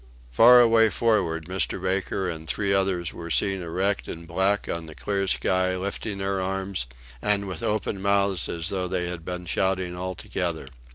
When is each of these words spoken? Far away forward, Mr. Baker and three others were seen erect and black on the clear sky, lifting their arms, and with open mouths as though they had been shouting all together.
Far 0.31 0.61
away 0.61 0.89
forward, 0.89 1.45
Mr. 1.45 1.79
Baker 1.79 2.27
and 2.27 2.47
three 2.47 2.73
others 2.73 3.13
were 3.13 3.29
seen 3.29 3.61
erect 3.61 4.07
and 4.07 4.27
black 4.27 4.67
on 4.67 4.87
the 4.87 4.95
clear 4.95 5.27
sky, 5.27 5.77
lifting 5.77 6.17
their 6.17 6.41
arms, 6.41 6.87
and 7.21 7.47
with 7.47 7.61
open 7.61 8.01
mouths 8.01 8.49
as 8.49 8.69
though 8.69 8.87
they 8.87 9.07
had 9.07 9.23
been 9.23 9.45
shouting 9.45 9.95
all 9.95 10.15
together. 10.15 10.67